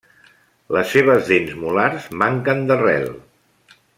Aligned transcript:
Les 0.75 0.93
seves 0.93 1.27
dents 1.33 1.51
molars 1.65 2.09
manquen 2.23 2.67
d'arrel. 2.73 3.09